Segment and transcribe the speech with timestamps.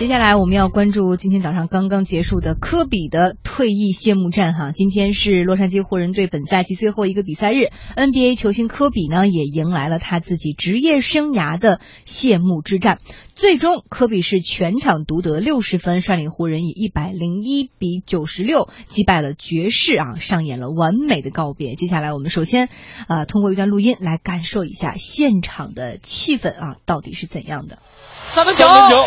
[0.00, 4.72] 接下来我们要关注今天早上刚刚结束的科比的退役谢幕战哈。
[4.72, 12.98] 今天是洛杉矶湖人队本赛季最后一个比赛日，NBA 球星科比呢也迎来了他自己职业生涯的谢幕之战。
[13.34, 21.74] 最终，科比是全场独得六十分，率领湖人以一百零一比九十六击败了爵士啊，上演了完美的告别。
[21.74, 22.70] 接下来我们首先
[23.06, 27.80] 啊通过一段录音来感受一下现场的气氛啊到底是怎样的。
[28.32, 29.04] 三分球，球，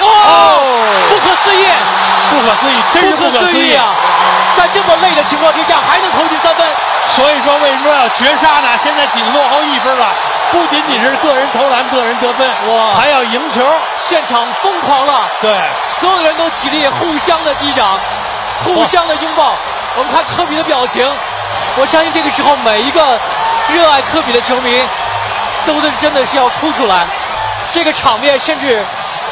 [0.00, 0.06] 哦，
[1.08, 1.66] 不可思议，
[2.30, 3.94] 不可思议，真是不可思议思议啊！
[4.56, 6.66] 在这么累的情况之下，还能投进三分，
[7.14, 8.68] 所以说，为什么要绝杀呢？
[8.82, 10.06] 现在仅落后一分了，
[10.50, 13.62] 不仅仅是个人投篮、个人得分，哇还要赢球。
[13.96, 15.54] 现场疯狂了，对，
[15.86, 17.98] 所有人都起立，互相的击掌，
[18.64, 19.54] 互相的拥抱。
[19.96, 21.08] 我们看科比的表情，
[21.76, 23.18] 我相信这个时候每一个
[23.68, 24.82] 热爱科比的球迷
[25.66, 27.06] 都是真的是要哭出来。
[27.70, 28.84] 这个场面甚至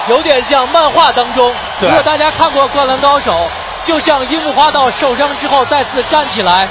[0.09, 3.31] 有点像漫画当中，如果大家看过《灌篮高手》，
[3.87, 6.69] 就像樱木花道受伤之后再次站起来，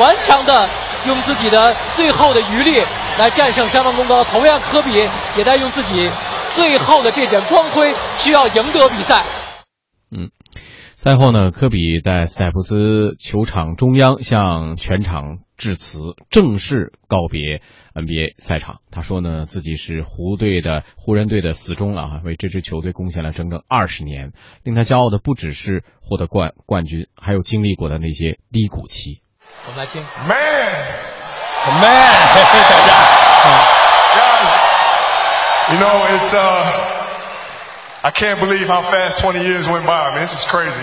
[0.00, 0.68] 顽强的
[1.06, 2.82] 用自己的最后的余力
[3.18, 4.24] 来战胜山王功高。
[4.24, 4.92] 同样，科比
[5.36, 6.10] 也在用自己
[6.54, 9.22] 最后的这点光辉，需要赢得比赛。
[10.10, 10.30] 嗯，
[10.96, 17.62] 赛后呢，科比在斯泰普斯球场中央向全场致辞，正式告别
[17.94, 18.80] NBA 赛场。
[18.90, 24.32] 他说呢，自己是湖队的湖人队的死忠了啊，为这支球队贡献了整整二十年。
[24.62, 29.22] 令他骄傲的不只是获得冠冠军，还有经历过的那些低谷期。
[29.66, 30.02] 我们来听。
[30.26, 30.36] Man
[31.80, 32.12] man，
[32.68, 32.90] 大家
[35.70, 36.64] ，You know, it's uh,
[38.02, 40.10] I can't believe how fast 20 years went by.
[40.10, 40.82] Man, this is crazy.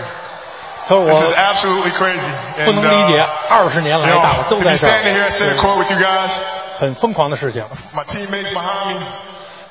[0.88, 2.32] This is absolutely crazy.
[2.66, 6.32] 不 And, 能理解 uh,，二十年 you 来 know, 大伙都 with you guys,
[6.80, 7.66] 很疯狂的事情。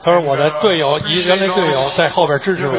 [0.05, 2.77] 他说：“我的队友，一原来队友在后边支持我。”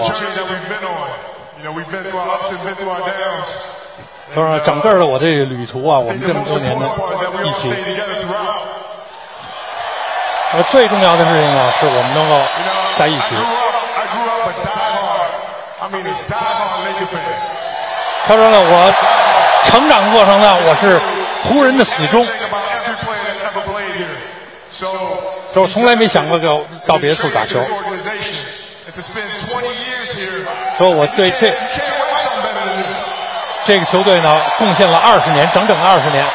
[4.36, 6.86] 他说：“整个的我这旅途啊，我们这么多年的
[7.44, 7.74] 一起。”
[10.52, 12.40] 我最重要的事情呢，是我们能够
[12.98, 13.36] 在一起。
[18.28, 18.94] 他说：“呢，我
[19.66, 21.00] 成长过程呢，我是
[21.50, 22.26] 湖人的死忠。”
[24.80, 27.60] 所以我从来没想过就到别处打球。
[30.78, 31.54] 说我对这
[33.66, 36.26] 这个球队呢贡献了二十年整整二十年。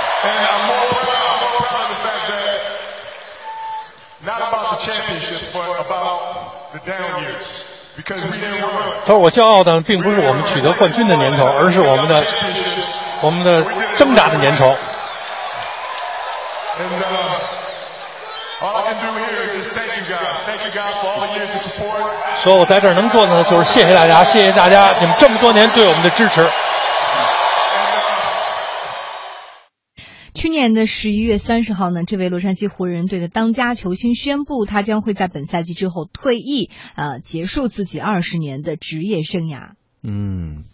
[9.06, 12.22] 他说我骄傲的并不是我们取得冠军的年头而是我们的
[13.22, 13.64] 我们的
[13.96, 14.76] 挣扎的年头。
[18.64, 20.40] And uh, all I can do here is just thank you guys.
[20.48, 22.00] Thank you guys for all the years of support.
[22.42, 26.48] 所以我在这儿能做的呢，就是谢谢大家，谢谢大家你们这么多年对我们的支持。
[30.34, 39.72] 去年的十一月三十号呢，这位洛杉矶湖人队的当家球星宣布，他将会在本赛季之后退役，呃，结束自己二十年的职业生涯。
[40.02, 40.64] 嗯，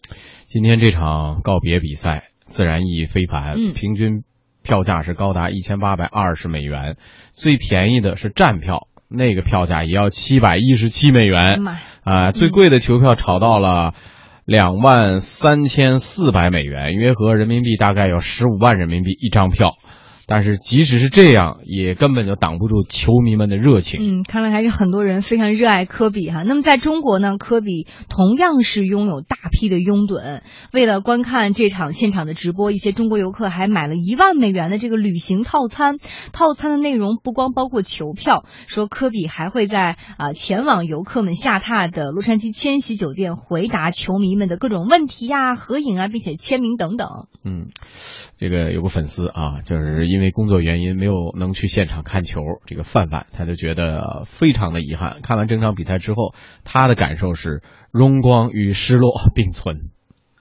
[0.49, 4.23] 今天这场告别比赛自然意义非凡，嗯平均
[4.63, 6.97] 票价是高达一千八百二十美元，
[7.33, 11.63] 最便宜的是站票，那个票价也要七百一十七美元
[12.05, 13.95] 啊、最贵的球票炒到了。
[14.47, 19.77] 两万三千四百美元，约合人民币大概有十五万人民币一张票，
[20.31, 24.21] 但是即使是这样，也根本就挡不住球迷们的热情。
[24.21, 26.45] 嗯，看来还是很多人非常热爱科比哈。
[26.45, 30.43] 那么在中国呢，科比同样是拥有大批的拥趸。
[30.73, 35.97] 为了观看这场现场的直播，一些中国游客还买了一万美元的这个旅行套餐。
[36.33, 47.27] 套餐的内容不光包括球票，说科比还会在啊、前往游客们下榻的洛杉矶千禧酒店回答球迷们的各种问题呀、合影啊，并且签名等等。
[47.43, 47.67] 嗯，
[48.39, 55.17] 这个有个粉丝啊，就是因因为工作原因没有能去现场看球，这个范范他就觉得非常的遗憾。
[55.23, 59.89] 看完整场比赛之后，他的感受是荣光与失落并存。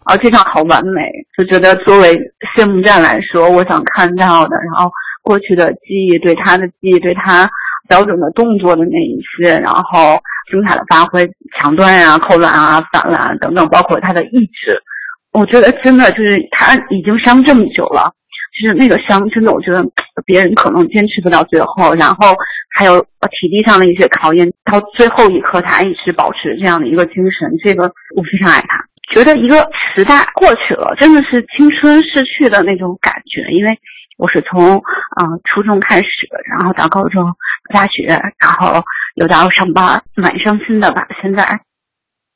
[0.04, 1.02] 啊，这场好完美，
[1.38, 2.20] 就觉得作为
[2.54, 4.92] 谢幕战来说，我想看到的，然后
[5.24, 7.50] 过去的记忆，对他的记忆，对他
[7.88, 10.20] 标准的动作的那一些，然后
[10.52, 11.26] 精彩的发挥，
[11.58, 14.84] 抢断呀、扣篮啊、反篮等等，包括他的意志，
[15.31, 18.12] 我觉得真的就是他已经伤这么久了，
[18.54, 19.84] 就是那个伤，真的我觉得
[20.25, 22.36] 别人可能坚持不到最后，然后
[22.75, 27.84] 还有体力上的一些考验，到最后一刻他一直保持这样的一个精神，这个
[28.16, 28.84] 我非常爱他。
[29.12, 29.56] 觉得一个
[29.96, 33.42] 时代过去了，真的是青春逝去的那种感觉。
[33.51, 33.75] 因为
[34.18, 36.07] 我是从啊、初中开始，
[36.45, 37.24] 然后到高中、
[37.74, 38.80] 大学，然后
[39.16, 41.07] 又到上班，蛮伤心的吧。
[41.22, 41.44] 现在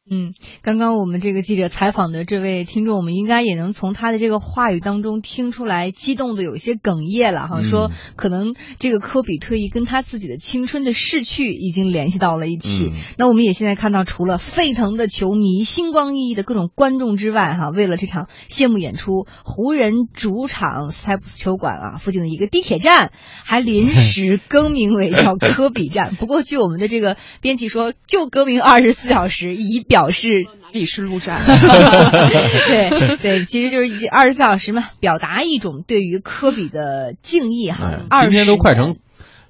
[0.10, 7.60] 嗯，刚刚我们这个记者采访的这位听众，我们应该也能从他的这个话语当中听出来，激动的有些哽咽了哈。
[7.62, 12.92] 嗯说可能这个科比退役跟他自己的青春的逝去已经联系到了一起。
[12.94, 23.14] 嗯那我们也现在看到，除了沸腾的球迷、星光熠熠的各种观众之外，哈，为了这场谢幕演出，湖人主场斯台普斯球馆啊附近的一个地铁站
[23.46, 26.18] 还临 时更名为叫科比站。
[26.18, 30.28] 不过据我们的这个编辑说，就更名二十四小时，以表示
[30.62, 31.40] 哪里是路上？
[31.46, 38.00] 对对，其实就是二十四小时嘛，表达一种对于科比的敬意哈哎。
[38.10, 38.96] 二今天都快成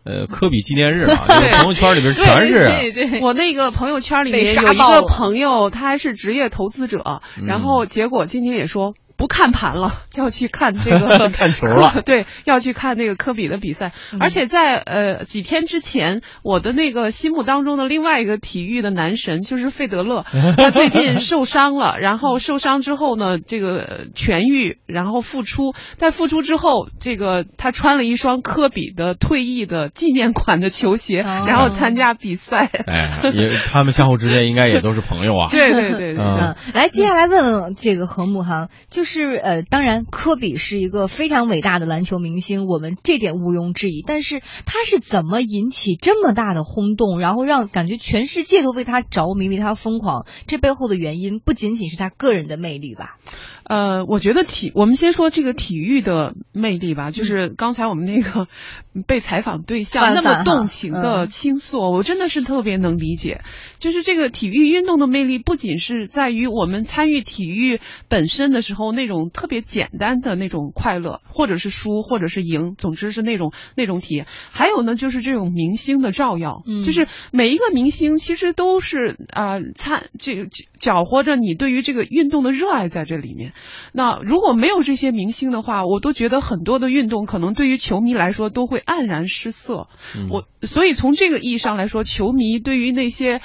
[0.04, 2.78] 呃科比纪念日了，这 个朋友圈里边全是啊。
[2.78, 8.94] 对对对，我那个朋友圈里被面有一个朋友，他还是职业投资者，嗯然后结果今天也说。
[9.24, 13.94] 不看盘了， 要去看这个 看球了 对，要去看那个科比的比赛。
[14.12, 20.26] 嗯而且在呃几天之前，我的那个心目当中的另外一个体育的男神就是费德勒，
[20.58, 32.70] 他最近受伤了，然后受伤之后呢，这个呃痊愈，然后复出，在复出之后，这个他穿了一双科比的退役的纪念款的球鞋，哦然后参加比赛。
[32.88, 35.48] 哎，也他们相互之间应该也都是朋友啊。
[35.50, 44.02] 对对对对，嗯嗯，来，接下来问问这个何木哈，就是是呃，当然科比是一个非常伟大的篮球明星，我们这点毋庸置疑。
[44.02, 50.26] 但是他是怎么引起这么大的轰动，然后让感觉全世界都为他着迷、为他疯狂？
[50.48, 53.18] 这背后的原因不仅仅是他个人的魅力吧？
[53.66, 58.48] 呃，我觉得体，我们先说这个体育的魅力吧，就是刚才我们那个
[59.08, 63.42] 被采访对象那么动情的嗯倾诉，我真的是特别能理解。
[63.80, 74.26] 就是这个体育运动的魅力，不仅是在于我们参与体育本身的时候那种特别简单的那种快乐，或者是输，或者是赢，总之是那种那种体验。
[74.52, 80.46] 还有呢，就是这种明星的照耀，嗯就是每一个明星其实都是啊、参这个
[80.80, 83.53] 搅和着你对于这个运动的热爱在这里面。
[83.92, 89.88] 那如果没有这些明星的话，我都觉得很多的运动可能对于球迷来说都会黯然失色。
[90.16, 93.42] 嗯我所以从这个意义上来说，球迷对于那些。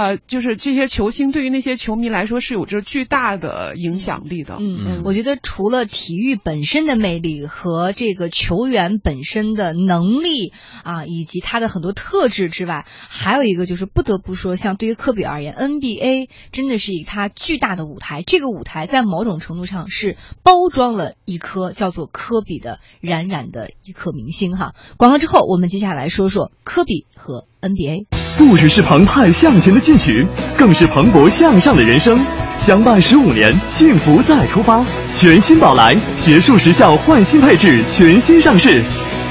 [0.00, 4.56] 呃，就是这些球星对于那些球迷来说是有着巨大的影响力的。
[4.58, 10.54] 嗯嗯我觉得除了体育本身的魅力和这个球员本身的能力
[10.84, 24.74] 啊，以及他的很多特质之外，还有一个就是不得不说，像对于科比而言，NBA 真的是以他巨大的舞台，这个舞台在某种程度上是包装了一颗叫做科比的冉冉的一颗明星哈。
[24.96, 28.19] 广告之后，我们接下来说说科比和 NBA。
[28.40, 30.26] 不只是澎湃向前的进取，
[30.56, 32.18] 更是蓬勃向上的人生。
[32.56, 34.82] 相伴十五年，幸福再出发。
[35.14, 38.82] 全新宝来结束时效换新配置全新上市，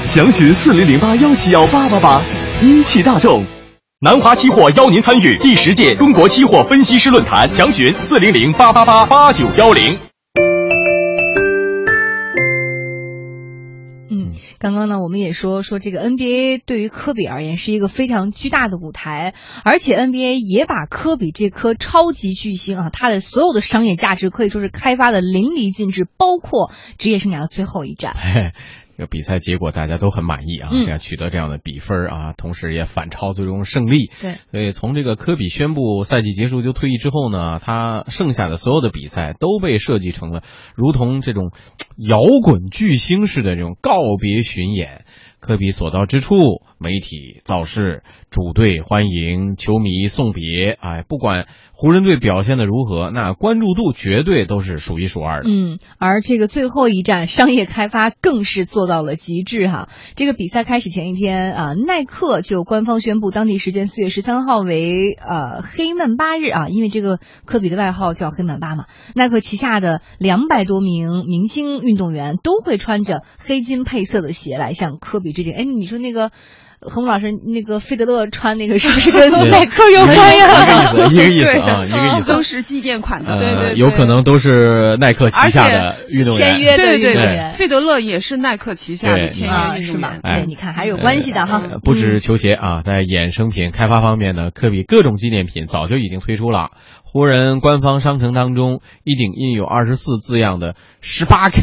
[0.06, 2.22] 详询四零零八幺七幺八八八。
[2.62, 3.44] 一汽大众。
[4.00, 10.09] 南华期货邀您参与第十届中国期货分析师论坛，详询四零零八八八八九幺零。
[14.60, 19.32] 刚刚呢，我们也说说这个 NBA 对于科比而言是一个非常巨大的舞台，
[19.64, 28.14] 而且 NBA 也把科比这颗超级巨星啊，他的所有的商业价值可以说是开发的淋漓尽致，包括职业生涯的最后一战。
[29.00, 34.10] 这个比赛结果大家都很满意啊，嗯这样取得这样的比分啊，同时也反超最终胜利。
[34.20, 40.42] 对，所以从这个科比宣布赛季结束就退役之后呢，他剩下的所有的比赛都被设计成了
[40.74, 41.50] 如同这种
[41.96, 45.06] 摇滚巨星似的这种告别巡演。
[45.40, 46.34] 科比所到之处，
[46.78, 50.72] 媒体造势，主队欢迎，球迷送别。
[50.80, 55.48] 哎，不管湖人队表现的如何，那关注度绝对都是数一数二的。
[55.48, 59.88] 嗯，而这个最后一站商业开发更是做到了极致哈。
[60.14, 68.84] 这个比赛开始前一天啊，耐克就官方宣布，当地时间四月十三号为呃黑曼巴日啊，因为这个科比的外号叫黑曼巴嘛。
[69.14, 75.54] 耐克旗下的两百多名明星运动员都会穿着黑金配色的鞋来向科比致敬。
[75.54, 76.30] 哎，你说那个。
[76.82, 80.94] 何木老师，那个费德勒穿那个是不是跟 耐克有关呀？
[81.10, 82.32] 一个意思， 一个意思啊，一个意思。
[82.32, 83.32] 都是纪念款的。
[83.34, 86.52] 呃，对对对，有可能都是耐克旗下的运动员。
[86.52, 90.36] 签约的对对对运动员，费德勒也是耐克旗下的签啊，约运是吗动员？。
[90.38, 91.62] 哎对，你看还是有关系的哈。
[91.70, 96.70] 呃不止球鞋啊，在衍生品开发方面呢，科比各种纪念品早就已经推出了。
[97.04, 101.60] 湖人官方商城当中，一顶印有“二十四”字样的十八 K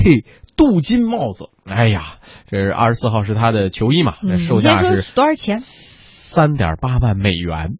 [0.56, 2.04] 镀金帽子，哎呀，
[2.50, 5.60] 这是二十四号是他的球衣嘛，那，售价是多少钱？
[5.60, 7.78] 三点八万美元。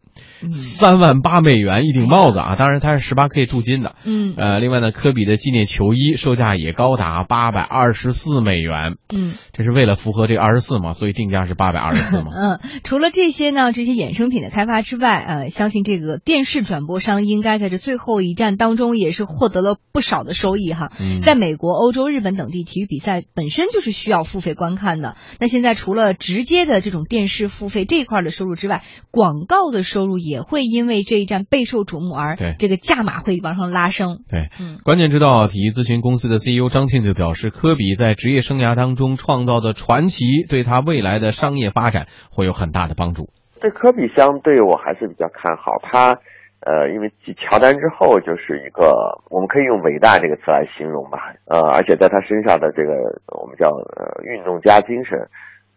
[0.51, 2.56] 三万八美元一顶帽子啊！
[2.56, 3.96] 当然它是十八 K 镀金的。
[4.03, 8.96] 嗯呃，另外呢，科比的纪念球衣售价也高达八百二十四美元。
[9.13, 12.32] 嗯，这是为了符合这二十四嘛，所以定价是八百二十四嘛。
[12.36, 20.91] 嗯，除了这些呢，这些衍生品的开发之外，呃，相信这个电视转播商应该在这最后一战当中也是获得了不少的收益哈。
[21.00, 25.15] 嗯在美国、欧洲、日本等地，体育比赛本身就是需要付费观看的。
[25.39, 34.19] 那现在除了直接的这种电视付费这一块的收入之外，广告的收入也会因为这一战备受瞩目而这个价码会往上拉升。
[34.29, 43.29] 对，嗯关键知道体育咨询公司的 CEO 张庆就表示，科比在职业生涯当中创造的传奇，对他未来的商业发展会有很大的帮助。
[43.60, 46.19] 对科比相对我还是比较看好他。
[46.60, 48.84] 呃，因为继乔丹之后，就是一个
[49.29, 51.31] 我们可以用伟大这个词来形容吧。
[51.46, 52.91] 呃，而且在他身上的这个
[53.39, 55.15] 我们叫呃运动家精神，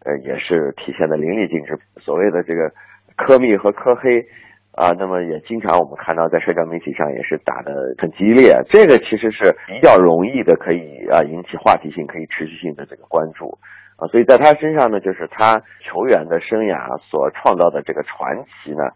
[0.03, 1.79] 呃，也是体现的淋漓尽致。
[2.01, 2.73] 所谓的这个
[3.17, 4.25] 科密和科黑
[4.73, 8.55] 啊、那么也经常我们看到在社交媒体上也是打的很激烈。
[8.69, 13.51] 这个其实是比较容易的，可以啊、引起话题性、可以持续性的这个关注。
[13.97, 18.87] 啊，所以在他身上呢，就是他球员的生涯所创造的这个传奇呢，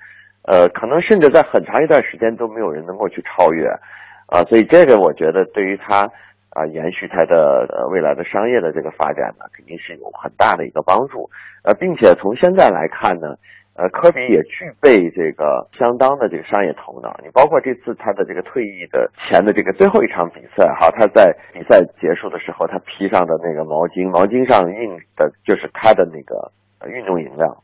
[0.47, 3.67] 呃，可能甚至在很长一段时间都没有人能够去超越，
[4.27, 6.09] 啊，所以这个我觉得对于他
[6.51, 11.29] 啊延续他的呃未来的商业的这个发展呢，肯定是有很大的一个帮助，
[11.65, 13.35] 呃，并且从现在来看呢。
[13.75, 17.13] 呃，科比也具备这个相当的这个商业头脑。
[17.21, 27.63] 你包括这次他的这个退役的前的这个最后一场比赛，哈，他在比赛结束的时候，他披上的那个毛巾，毛巾上印的就是他的那个呃运动饮料。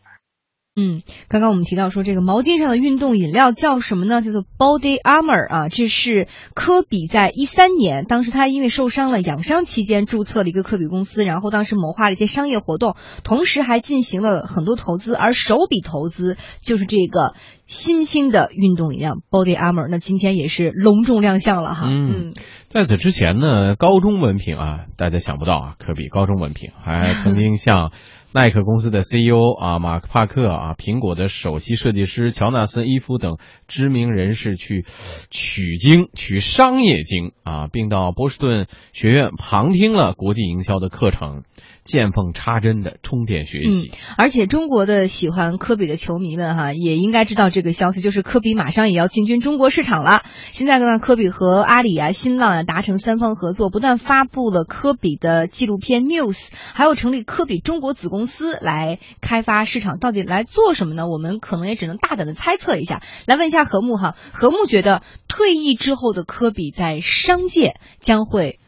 [0.73, 4.21] 嗯，刚刚我们提到说这个毛巾上的运动饮料叫什么呢？
[4.21, 17.33] 叫做 Body Armor 啊，这是科比在一三年，当时他因为受伤了养伤期间注册了一个科比公司，然后当时谋划了一些商业活动，同时还进行了很多投资，而首笔投资就是这个
[17.67, 21.89] 新兴的运动饮料 Body Armor，那今天也是隆重亮相了哈。
[21.91, 22.33] 嗯，
[22.71, 27.91] 在此之前呢，高中文凭啊，大家想不到啊，科比高中文凭，还 曾经向
[28.31, 34.85] 耐克公司的 CEO 啊马克帕克啊，苹果的首席设计师乔纳森伊夫等知名人士去
[35.29, 41.43] 取经、取商业经啊，并到波士顿学院旁听了国际营销的课程，
[41.83, 43.91] 见缝插针的充电学习。
[43.91, 50.23] 嗯，而且中国的喜欢科比的球迷们哈，也应该知道这个消息，就是科比马上也要进军中国市场了。
[50.51, 59.99] 现在呢，科比和阿里啊、新浪啊达成三方合作，不但发布了科比的纪录片《Muse》，还要成立科比中国子公司来开发市场。
[59.99, 61.09] 到底来做什么呢？
[61.09, 63.01] 我们可能也只能大胆的猜测一下。
[63.25, 68.60] 来问一下何木哈，何木觉得退役之后的科比在商界将会。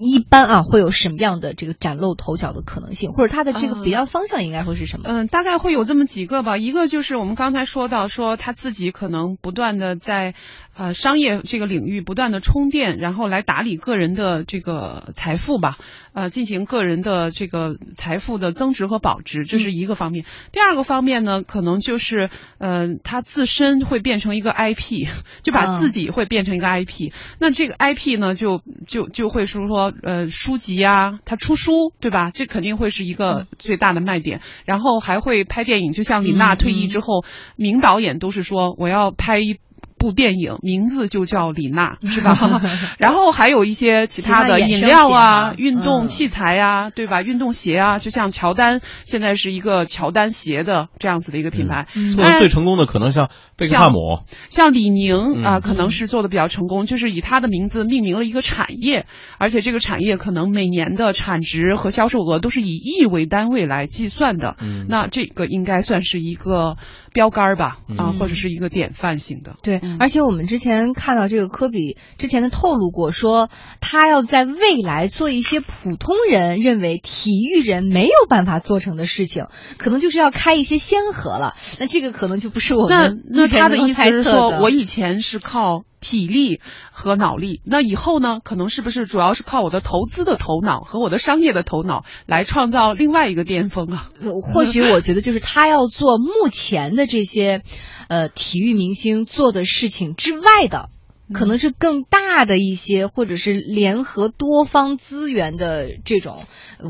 [0.00, 5.04] 一般啊，会有什么样的这个崭露头角的可能性，或者他的这个比较方向应该会是什么？
[5.06, 6.56] 嗯，大概会有这么几个吧。
[6.56, 10.34] 一个就是我们刚才说到，说他自己可能不断的在
[10.74, 15.76] 呃商业这个领域不断的充电，然后来打理个人的这个财富吧，
[16.12, 20.24] 呃，进行个人的这个财富的增值和保值，这是一个方面。
[20.52, 25.08] 第二个方面呢，可能就是呃他自身会变成一个 IP，
[25.42, 27.12] 就把自己会变成一个 IP。
[27.38, 29.92] 那这个 IP 呢，就就就会是说。
[30.02, 32.30] 呃，书籍啊，他出书，对吧？
[32.32, 34.40] 这肯定会是一个最大的卖点。
[34.64, 37.24] 然后还会拍电影，就像李娜退役之后，
[37.56, 39.58] 名导演都是说我要拍一
[40.00, 42.34] 部电影，名字就叫李娜，是吧？
[42.98, 47.20] 然后还有一些其他的饮料啊、运动器材啊，对吧？
[47.20, 51.86] 运动鞋啊，就像乔丹现在是一个乔丹鞋的这样子的一个品牌。
[52.16, 59.04] 做的最成功的可能像贝克汉姆，像李宁啊，可能是做的比较成功，就是以他的名字命名了一个产业，
[59.38, 64.56] 而且这个产业可能每年的产值和销售额都是以亿为单位来计算的。
[64.60, 66.76] 嗯那这个应该算是一个
[67.12, 69.56] 标杆吧，啊，嗯或者是一个典范性的。
[69.62, 73.48] 对，而且我们之前看到这个科比之前的透露过，说
[73.80, 79.46] 他要在未来做一些普通人认为体育人没有办法做成的事情，
[79.78, 81.54] 可能就是要开一些先河了。
[81.78, 94.10] 那这个可能就不是我们那他的意思是说，我以以前是靠体力和脑力，那以后呢，可能是不是主要是靠我的投资的头脑和我的商业的头脑来创造另外一个巅峰啊？
[94.42, 97.62] 或许我觉得就是他要做目前的这些，
[98.08, 100.88] 呃，体育明星做的事情之外的。
[101.32, 106.42] 可能是更大的一些，或者是联合多方资源的这种，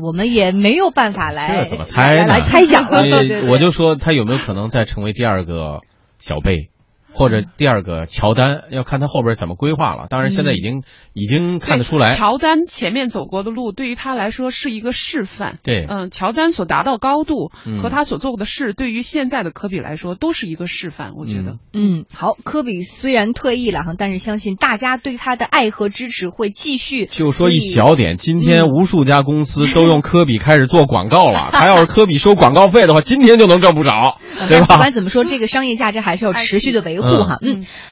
[0.03, 2.25] 我们也没有办法来这怎么猜呢？
[2.25, 3.03] 来猜想了。
[3.05, 5.81] 对对对我就说他有没有可能再成为第二个
[6.17, 6.70] 小贝？
[7.13, 10.07] 或者第二个乔丹，要看他后边怎么规划了。
[10.09, 15.59] 当然，现在已经、已经看得出来，乔丹前面走过的路对于他来说是一个示范。
[15.63, 21.13] 对嗯，乔丹所达到高度嗯和他所做过的事，对于现在的科比来说都是一个示范。
[21.15, 27.07] 我觉得，嗯，好，科比虽然退役了哈，但是相信大家对他的爱和支持会继续。
[27.07, 31.49] 就说一小点，今天嗯无数家公司都用科比开始做广告了。
[31.53, 34.65] 他要是科比收广告费的话，今天就能挣不少， 对吧？
[34.67, 37.37] 不管怎么说，这个商业价值还是要持续的维护哈。
[37.41, 37.65] 嗯